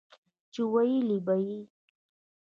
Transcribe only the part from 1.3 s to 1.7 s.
يې